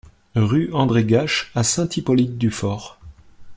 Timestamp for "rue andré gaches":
0.33-1.51